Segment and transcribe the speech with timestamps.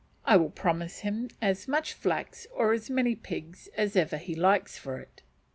[0.25, 4.75] I will promise him as much flax or as many pigs as ever he likes
[4.75, 5.21] for it.